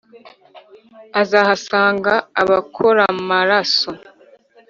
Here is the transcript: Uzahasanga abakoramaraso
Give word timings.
Uzahasanga 1.21 2.13
abakoramaraso 2.41 3.89